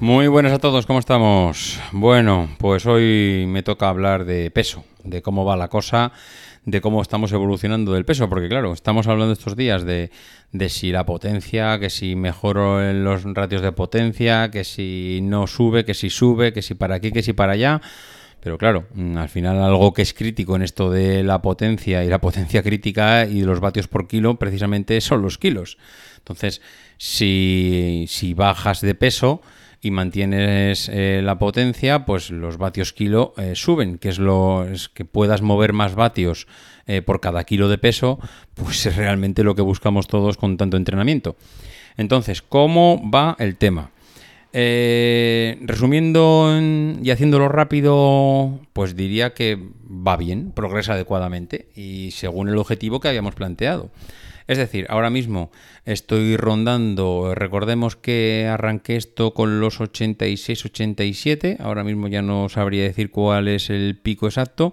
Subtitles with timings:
[0.00, 1.80] Muy buenas a todos, ¿cómo estamos?
[1.90, 6.12] Bueno, pues hoy me toca hablar de peso, de cómo va la cosa,
[6.66, 10.10] de cómo estamos evolucionando del peso, porque claro, estamos hablando estos días de,
[10.52, 15.46] de si la potencia, que si mejoro en los ratios de potencia, que si no
[15.46, 17.80] sube, que si sube, que si para aquí, que si para allá.
[18.40, 22.10] Pero claro, mm, al final algo que es crítico en esto de la potencia y
[22.10, 25.78] la potencia crítica y los vatios por kilo precisamente son los kilos.
[26.18, 26.60] Entonces,
[26.98, 29.40] si, si bajas de peso,
[29.80, 35.04] y mantienes eh, la potencia, pues los vatios kilo eh, suben, que es lo que
[35.04, 36.46] puedas mover más vatios
[36.86, 38.18] eh, por cada kilo de peso,
[38.54, 41.36] pues es realmente lo que buscamos todos con tanto entrenamiento.
[41.96, 43.90] Entonces, ¿cómo va el tema?
[45.60, 46.50] Resumiendo
[47.02, 53.08] y haciéndolo rápido, pues diría que va bien, progresa adecuadamente y según el objetivo que
[53.08, 53.90] habíamos planteado.
[54.46, 55.50] Es decir, ahora mismo
[55.84, 63.10] estoy rondando, recordemos que arranqué esto con los 86-87, ahora mismo ya no sabría decir
[63.10, 64.72] cuál es el pico exacto.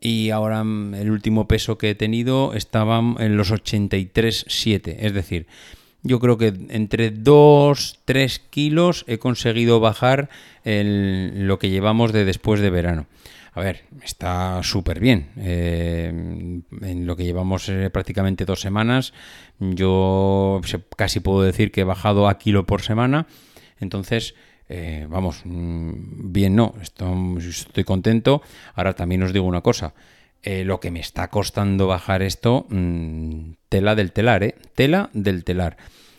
[0.00, 4.96] Y ahora el último peso que he tenido estaba en los 83,7.
[5.00, 5.48] Es decir,
[6.02, 10.28] yo creo que entre 2, 3 kilos he conseguido bajar
[10.64, 13.06] lo que llevamos de después de verano.
[13.54, 15.30] A ver, está súper bien.
[15.36, 16.06] Eh,
[16.80, 19.12] en lo que llevamos eh, prácticamente dos semanas,
[19.58, 20.60] yo
[20.96, 23.26] casi puedo decir que he bajado a kilo por semana.
[23.80, 24.36] Entonces,
[24.68, 28.42] eh, vamos, mm, bien no, estoy, contento.
[28.74, 29.94] Ahora también os digo una cosa.
[30.44, 34.54] Lo que me está costando bajar esto, mm, tela del telar, ¿eh?
[34.74, 35.76] Tela del telar.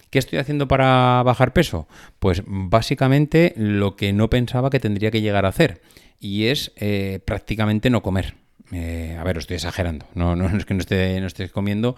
[0.10, 1.88] ¿Qué estoy haciendo para bajar peso?
[2.20, 5.82] Pues básicamente lo que no pensaba que tendría que llegar a hacer
[6.20, 8.36] y es eh, prácticamente no comer.
[8.72, 11.96] Eh, a ver, estoy exagerando, no, es que no esté, no esté comiendo,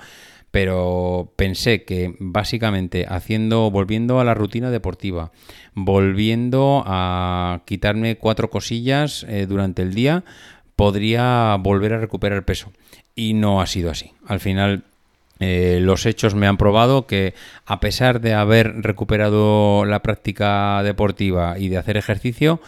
[0.51, 5.31] pero pensé que básicamente haciendo, volviendo a la rutina deportiva,
[5.73, 10.23] volviendo a quitarme cuatro cosillas eh, durante el día,
[10.81, 12.71] podría volver a recuperar peso.
[13.13, 14.13] Y no ha sido así.
[14.25, 14.83] Al final
[15.39, 17.35] los hechos me han probado que
[17.67, 22.61] a pesar de haber recuperado la práctica deportiva y de hacer ejercicio,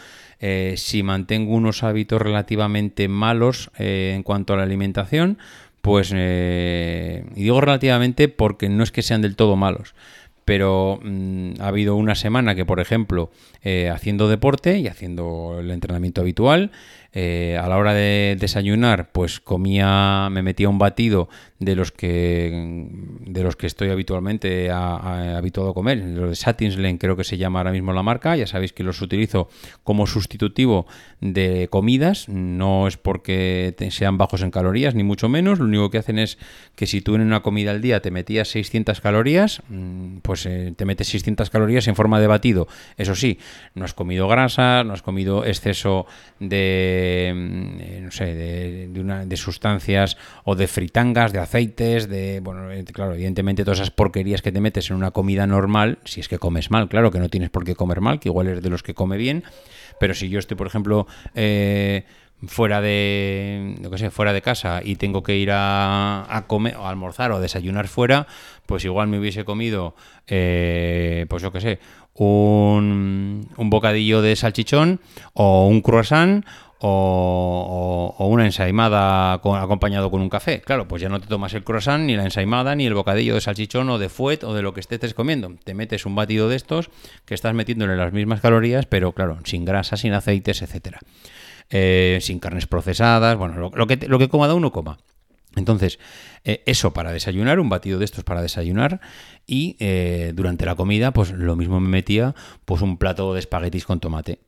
[0.46, 5.38] eh, si mantengo unos hábitos relativamente malos eh, en cuanto a la alimentación,
[5.82, 9.96] pues, eh, y digo relativamente porque no es que sean del todo malos,
[10.44, 13.32] pero mm, ha habido una semana que, por ejemplo,
[13.90, 16.72] haciendo deporte y haciendo el entrenamiento habitual,
[17.16, 21.30] eh, a la hora de desayunar, pues comía, me metía un batido
[21.60, 22.88] de los que
[23.20, 27.60] de los que estoy habitualmente habituado a comer, los de Satinslen creo que se llama
[27.60, 29.48] ahora mismo la marca, ya sabéis que los utilizo
[29.84, 30.88] como sustitutivo
[31.22, 36.00] de comidas, no es porque sean bajos en calorías, ni mucho menos, lo único que
[36.00, 36.38] hacen es
[36.76, 40.74] que si tú en una comida al día te metías 600 calorías, mm, pues eh,
[40.76, 43.40] te metes 600 calorías en forma de batido, eso sí,
[43.76, 46.08] no has comido grasa, no has comido exceso
[46.40, 53.14] de eh, no sé, de, sustancias o de fritangas, de aceites, de, bueno, eh, claro,
[53.14, 56.72] evidentemente todas esas porquerías que te metes en una comida normal, si es que comes
[56.72, 58.94] mal, claro que no tienes por qué comer mal, que igual eres de los que
[58.94, 59.44] come bien,
[60.00, 62.06] pero si yo estoy, por ejemplo, eh,
[62.46, 67.32] fuera de que sé, fuera de casa y tengo que ir a, comer o almorzar
[67.32, 68.28] o desayunar fuera,
[68.66, 71.80] pues igual me hubiese comido, pues yo qué sé,
[72.16, 75.00] un, un bocadillo de salchichón
[75.34, 76.46] o un croissant
[76.86, 80.62] o, una ensaimada acompañado con un café.
[80.62, 83.42] Claro, pues ya no te tomas el croissant, ni la ensaimada, ni el bocadillo de
[83.42, 85.56] salchichón o de fuet o de lo que estés comiendo.
[85.64, 86.90] Te metes un batido de estos
[87.26, 91.00] que estás metiéndole las mismas calorías, pero claro, sin grasa, sin aceites, etcétera.
[91.70, 94.98] Eh, sin carnes procesadas, bueno, lo, que, lo que coma uno coma.
[95.56, 96.00] Entonces,
[96.44, 99.00] eh, eso para desayunar, un batido de estos para desayunar
[99.48, 102.36] y eh, durante la comida, pues lo mismo me metía
[102.66, 104.40] pues un plato de espaguetis con tomate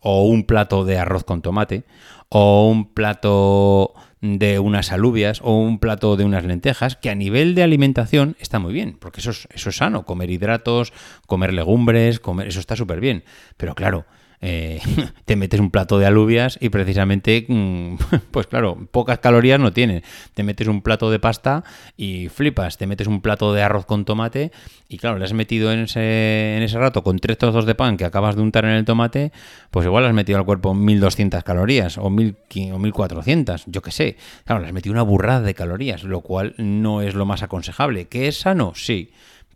[0.00, 1.84] o un plato de arroz con tomate,
[2.28, 7.54] o un plato de unas alubias, o un plato de unas lentejas, que a nivel
[7.54, 10.92] de alimentación está muy bien, porque eso es, eso es sano, comer hidratos,
[11.26, 13.24] comer legumbres, comer, eso está súper bien.
[13.56, 14.04] Pero claro,
[14.42, 14.80] eh,
[15.24, 17.96] te metes un plato de alubias y precisamente, mm,
[18.30, 20.02] pues claro, pocas calorías no tiene.
[20.34, 21.64] Te metes un plato de pasta
[21.96, 24.52] y flipas, te metes un plato de arroz con tomate
[24.88, 27.96] y claro, le has metido en ese, en ese rato con tres trozos de pan
[27.96, 29.32] que acabas de untar en el tomate,
[29.70, 32.36] pues igual has metido al cuerpo 1200 calorías o, 1000,
[32.72, 34.16] o 1400, yo qué sé.
[34.44, 38.08] Claro, le has metido una burrada de calorías, lo cual no es lo más aconsejable.
[38.08, 38.72] ¿Que es sano?
[38.74, 39.10] Sí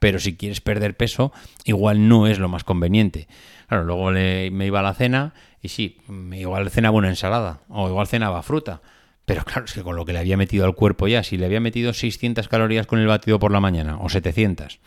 [0.05, 1.33] pero si quieres perder peso,
[1.65, 3.27] igual no es lo más conveniente.
[3.69, 5.97] Claro, luego me iba a la cena y sí,
[6.33, 8.83] igual cenaba una ensalada o igual cenaba fruta.
[9.25, 11.47] Pero claro, es que con lo que le había metido al cuerpo ya, si le
[11.47, 14.79] había metido 600 calorías con el batido por la mañana o 700,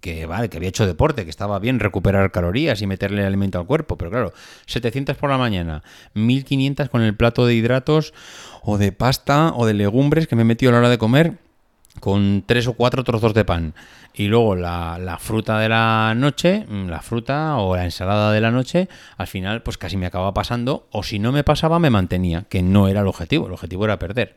[0.00, 3.66] que vale, que había hecho deporte, que estaba bien recuperar calorías y meterle alimento al
[3.66, 4.32] cuerpo, pero claro,
[4.64, 5.82] 700 por la mañana,
[6.14, 8.14] 1500 con el plato de hidratos
[8.62, 11.49] o de pasta o de legumbres que me he metido a la hora de comer
[12.00, 13.74] con tres o cuatro trozos de pan.
[14.12, 18.40] Y luego la, la, fruta de la noche, mm, la fruta o la ensalada de
[18.40, 21.90] la noche, al final pues casi me acaba pasando, o si no me pasaba me
[21.90, 24.34] mantenía, que no era el objetivo, el objetivo era perder.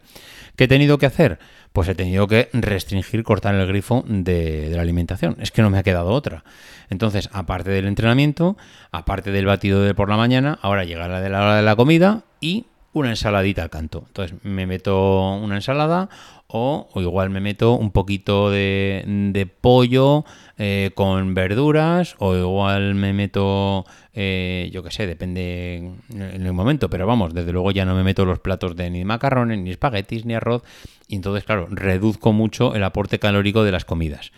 [0.56, 1.40] ¿Qué he tenido que hacer?
[1.72, 5.36] Pues he tenido que restringir, cortar el grifo de, la alimentación.
[5.40, 6.44] Es que no me ha quedado otra.
[6.90, 8.56] Entonces, aparte del entrenamiento,
[8.92, 11.76] aparte del batido de por la mañana, ahora llega la de la hora de la
[11.76, 14.04] comida y una ensaladita al canto.
[14.08, 16.10] Entonces me meto una ensalada
[16.48, 20.24] o, igual me meto un poquito de, pollo
[20.58, 25.78] eh, con verduras o igual me meto, eh, yo qué sé, depende
[26.12, 29.04] en el momento, pero vamos, desde luego ya no me meto los platos de ni
[29.04, 30.62] macarrones, ni espaguetis, ni arroz
[31.08, 34.32] y entonces, claro, reduzco mucho el aporte calórico de las comidas.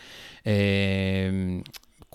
[0.46, 1.62] Eh,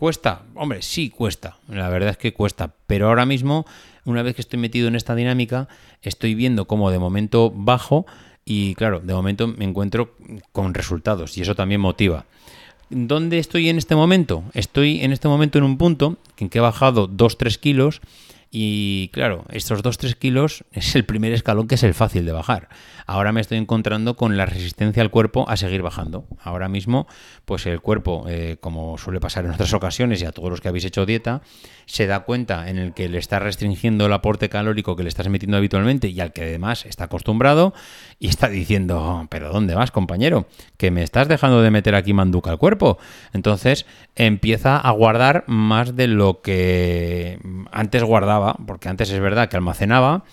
[0.00, 0.44] ¿Cuesta?
[0.54, 1.58] Hombre, sí cuesta.
[1.68, 2.72] La verdad es que cuesta.
[2.86, 3.66] Pero ahora mismo,
[4.06, 5.68] una vez que estoy metido en esta dinámica,
[6.00, 8.06] estoy viendo cómo de momento bajo
[8.42, 10.16] y claro, de momento me encuentro
[10.52, 12.24] con resultados y eso también motiva.
[12.88, 14.42] ¿Dónde estoy en este momento?
[14.54, 18.00] Estoy en este momento en un punto en que he bajado 2-3 kilos
[18.52, 22.68] y claro, estos 2-3 kilos es el primer escalón que es el fácil de bajar.
[23.06, 26.26] Ahora me estoy encontrando con la resistencia al cuerpo a seguir bajando.
[26.42, 27.06] Ahora mismo,
[27.44, 30.68] pues el cuerpo, eh, como suele pasar en otras ocasiones y a todos los que
[30.68, 31.42] habéis hecho dieta,
[31.86, 35.28] se da cuenta en el que le está restringiendo el aporte calórico que le estás
[35.28, 37.72] metiendo habitualmente y al que además está acostumbrado
[38.22, 40.46] y está diciendo, pero ¿dónde vas, compañero?
[40.76, 42.98] Que me estás dejando de meter aquí manduca al cuerpo.
[43.32, 47.40] Entonces empieza a guardar más de lo que
[47.72, 50.24] antes guardaba, porque antes es verdad que almacenaba,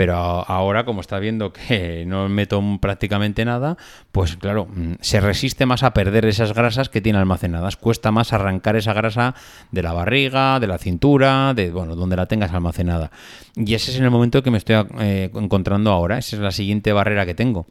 [0.00, 3.76] pero ahora como está viendo que no meto prácticamente nada,
[4.12, 8.32] pues claro, mm, se resiste más a perder esas grasas que tiene almacenadas, cuesta más
[8.32, 9.34] arrancar esa grasa
[9.70, 13.10] de la barriga, de la cintura, de bueno, donde la tengas almacenada.
[13.54, 16.94] Y ese es el momento que me estoy eh, encontrando ahora, esa es la siguiente
[16.94, 17.66] barrera que tengo.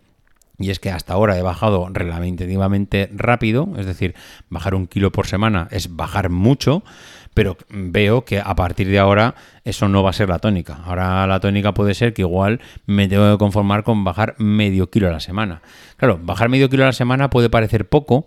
[0.59, 4.13] Y es que hasta ahora he bajado relativamente rápido, es decir,
[4.51, 6.83] bajar un kilo por semana es bajar mucho,
[7.39, 9.33] pero veo que a partir de ahora
[9.63, 10.81] eso no va a ser la tónica.
[10.83, 15.07] Ahora la tónica puede ser que igual me tengo que conformar con bajar medio kilo
[15.07, 15.61] a la semana.
[15.95, 18.25] Claro, bajar medio kilo a la semana puede parecer poco,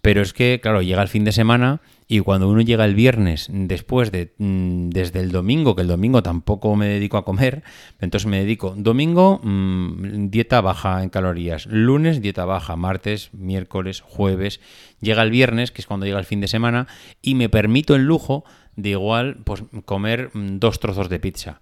[0.00, 3.48] pero es que, claro, llega el fin de semana y cuando uno llega el viernes
[3.50, 7.64] después de mm, desde el domingo, que el domingo tampoco me dedico a comer,
[8.00, 14.60] entonces me dedico domingo mm, dieta baja en calorías, lunes dieta baja, martes, miércoles, jueves,
[15.00, 16.86] llega el viernes, que es cuando llega el fin de semana,
[17.22, 18.44] y me permito el lujo
[18.76, 21.60] de igual pues comer mm, dos trozos de pizza.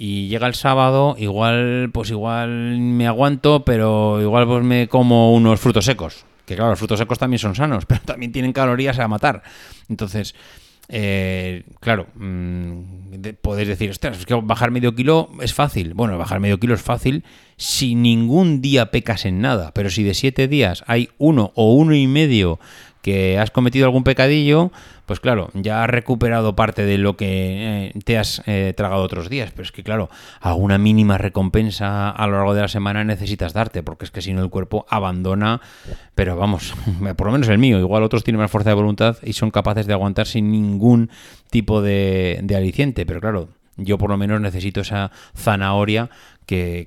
[0.00, 5.58] Y llega el sábado, igual, pues igual me aguanto, pero igual pues me como unos
[5.60, 9.06] frutos secos que claro, los frutos secos también son sanos, pero también tienen calorías a
[9.06, 9.42] matar.
[9.88, 10.34] Entonces,
[10.88, 15.94] eh, claro, mm, podéis decir, ostras, es que bajar medio kilo es fácil.
[15.94, 17.24] Bueno, bajar medio kilo es fácil
[17.56, 21.94] si ningún día pecas en nada, pero si de siete días hay uno o uno
[21.94, 22.58] y medio
[23.02, 24.70] que has cometido algún pecadillo,
[25.06, 29.30] pues claro, ya has recuperado parte de lo que eh, te has eh, tragado otros
[29.30, 29.50] días.
[29.52, 33.82] Pero es que, claro, alguna mínima recompensa a lo largo de la semana necesitas darte,
[33.82, 35.60] porque es que si no el cuerpo abandona,
[36.14, 36.74] pero vamos,
[37.16, 39.86] por lo menos el mío, igual otros tienen más fuerza de voluntad y son capaces
[39.86, 41.10] de aguantar sin ningún
[41.50, 46.10] tipo de, de aliciente, pero claro, yo por lo menos necesito esa zanahoria
[46.48, 46.86] que,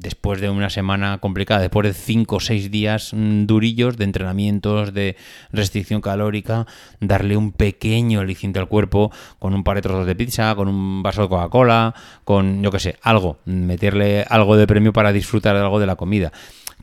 [0.00, 4.94] después de una semana complicada, después de cinco o seis días mm, durillos de entrenamientos,
[4.94, 5.16] de
[5.52, 6.66] restricción calórica,
[6.98, 11.02] darle un pequeño aliciente al cuerpo con un par de trozos de pizza, con un
[11.02, 11.94] vaso de Coca-Cola,
[12.24, 16.32] con, yo qué sé, algo, meterle algo de premio para disfrutar algo de la comida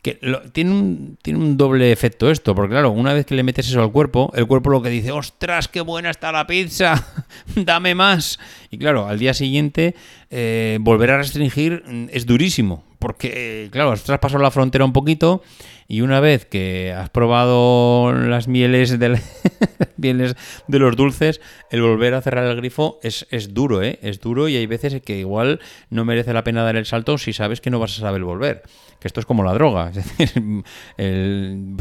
[0.01, 0.19] que
[0.53, 3.81] tiene, un, tiene un doble efecto esto, porque claro, una vez que le metes eso
[3.81, 7.05] al cuerpo, el cuerpo lo que dice, ostras, qué buena está la pizza,
[7.55, 8.39] dame más.
[8.71, 9.95] Y claro, al día siguiente
[10.29, 15.41] eh, volver a restringir mm, es durísimo, porque claro, has traspasado la frontera un poquito
[15.89, 19.19] y una vez que has probado las mieles de,
[19.97, 20.35] mieles
[20.67, 21.41] de los dulces,
[21.71, 23.97] el volver a cerrar el grifo es, duro, ¿eh?
[24.03, 27.33] Es duro y hay veces que igual no merece la pena dar el salto si
[27.33, 28.61] sabes que no vas a saber volver
[28.99, 29.91] que esto es como la droga.
[29.93, 30.63] Es decir,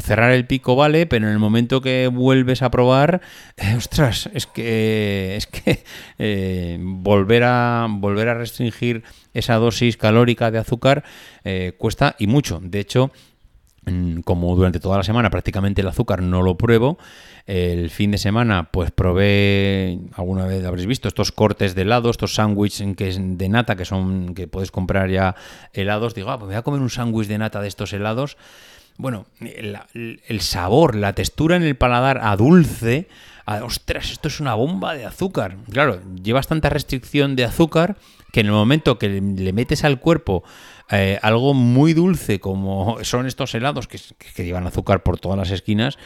[0.00, 3.20] cerrar el pico vale, pero en el momento que vuelves a probar,
[3.56, 5.84] eh, ostras, es que es que
[6.18, 9.02] eh, volver a volver a restringir
[9.34, 11.04] esa dosis calórica de azúcar
[11.44, 12.60] eh, cuesta y mucho.
[12.62, 13.10] De hecho,
[14.24, 16.98] como durante toda la semana prácticamente el azúcar no lo pruebo,
[17.46, 22.34] el fin de semana pues probé, alguna vez habréis visto, estos cortes de helado, estos
[22.34, 25.34] sándwiches de nata que son que puedes comprar ya
[25.72, 26.14] helados.
[26.14, 28.36] Digo, ah, pues me voy a comer un sándwich de nata de estos helados.
[28.98, 33.08] Bueno, el, sabor, la textura en el paladar a dulce,
[33.46, 35.56] ostras, esto es una bomba de azúcar.
[35.70, 37.96] Claro, llevas tanta restricción de azúcar
[38.32, 40.42] que en el momento que le metes al cuerpo
[40.90, 43.98] eh, algo muy dulce como son estos helados que,
[44.42, 45.98] llevan azúcar por todas las esquinas,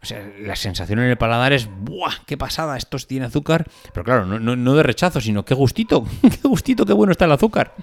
[0.00, 2.24] o sea, la sensación en el paladar es ¡buah!
[2.24, 2.76] ¡Qué pasada!
[2.76, 3.66] Esto tiene azúcar.
[3.92, 7.74] Pero claro, no, de rechazo, sino qué gustito, qué gustito, qué bueno está el azúcar.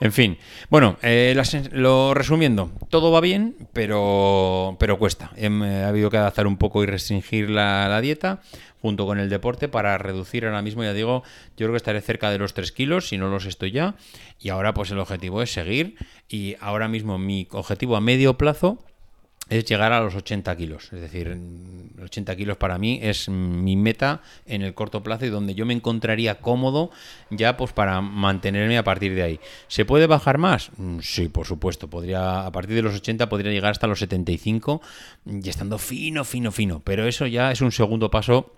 [0.00, 5.30] En fin, bueno, eh, lo resumiendo, todo va bien, pero, pero cuesta.
[5.36, 8.40] Em, ha habido que adaptar un poco y restringir la, dieta
[8.82, 11.22] junto con el deporte para reducir ahora mismo, ya digo,
[11.56, 13.94] yo creo que estaré cerca de los 3 kilos, si no los estoy ya,
[14.40, 15.94] y ahora pues el objetivo es seguir
[16.28, 18.78] y ahora mismo mi objetivo a medio plazo
[19.48, 20.92] es llegar a los 80 kilos.
[20.92, 21.38] Es decir,
[22.02, 25.74] 80 kilos para mí es mi meta en el corto plazo y donde yo me
[25.74, 26.90] encontraría cómodo
[27.30, 29.40] ya pues para mantenerme a partir de ahí.
[29.68, 30.70] ¿Se puede bajar más?
[30.76, 31.90] Mm, sí, por supuesto.
[31.90, 34.80] Podría, a partir de los 80 podría llegar hasta los 75
[35.26, 36.80] y estando fino, fino, fino.
[36.82, 38.52] Pero eso ya es un segundo paso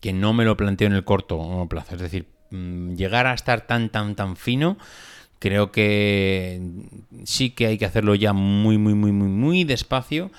[0.00, 1.94] que no me lo planteo en el corto plazo.
[1.94, 4.78] Es decir, mm, llegar a estar tan, tan, tan fino
[5.40, 6.60] Creo que
[7.24, 10.30] sí que hay que hacerlo ya muy, muy, muy, muy, muy despacio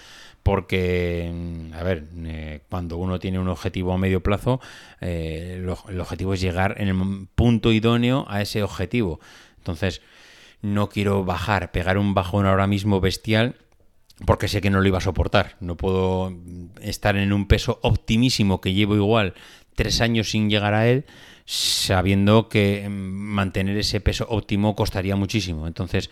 [0.43, 4.61] porque, mm, a ver, eh, cuando uno tiene un objetivo a medio plazo,
[5.01, 9.19] eh, el, objetivo es llegar en el punto idóneo a ese objetivo.
[9.57, 10.03] Entonces,
[10.61, 13.55] no quiero bajar, pegar un bajón ahora mismo bestial
[14.25, 15.57] porque sé que no lo iba a soportar.
[15.59, 16.33] No puedo
[16.81, 19.33] estar en un peso optimísimo que llevo igual
[19.75, 21.05] tres años sin llegar a él
[21.45, 25.67] sabiendo que mm, mantener ese peso óptimo costaría muchísimo.
[25.67, 26.09] Entonces,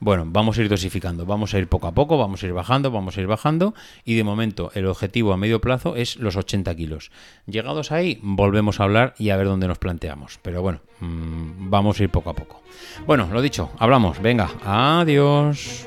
[0.00, 2.90] bueno, vamos a ir dosificando, vamos a ir poco a poco, vamos a ir bajando,
[2.90, 6.74] vamos a ir bajando y de momento el objetivo a medio plazo es los 80
[6.74, 7.12] kilos.
[7.46, 10.40] Llegados ahí, volvemos a hablar y a ver dónde nos planteamos.
[10.42, 12.62] Pero bueno, mm, vamos a ir poco a poco.
[13.06, 15.86] Bueno, lo dicho, hablamos, venga, adiós.